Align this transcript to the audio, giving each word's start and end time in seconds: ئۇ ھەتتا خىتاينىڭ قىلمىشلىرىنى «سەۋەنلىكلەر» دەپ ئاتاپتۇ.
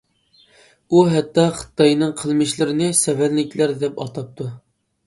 ئۇ 0.91 1.01
ھەتتا 1.15 1.45
خىتاينىڭ 1.59 2.17
قىلمىشلىرىنى 2.23 2.89
«سەۋەنلىكلەر» 3.05 3.77
دەپ 3.87 4.05
ئاتاپتۇ. 4.07 4.53